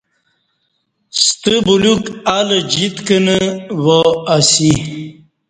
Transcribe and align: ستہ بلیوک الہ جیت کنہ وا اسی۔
ستہ 1.23 1.53
بلیوک 1.65 2.03
الہ 2.37 2.57
جیت 2.71 2.95
کنہ 3.07 3.37
وا 3.83 3.99
اسی۔ 4.35 4.71